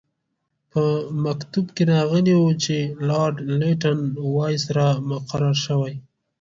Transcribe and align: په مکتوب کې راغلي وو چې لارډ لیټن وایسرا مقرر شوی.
په 0.71 0.83
مکتوب 1.25 1.65
کې 1.75 1.83
راغلي 1.93 2.33
وو 2.37 2.49
چې 2.63 2.77
لارډ 3.07 3.35
لیټن 3.59 3.99
وایسرا 4.35 4.89
مقرر 5.09 5.55
شوی. 5.65 5.93